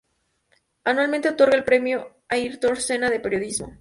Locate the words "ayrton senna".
2.27-3.05